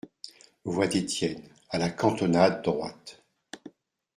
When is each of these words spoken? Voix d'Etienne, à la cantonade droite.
Voix 0.65 0.87
d'Etienne, 0.87 1.43
à 1.69 1.77
la 1.77 1.91
cantonade 1.91 2.63
droite. 2.63 3.21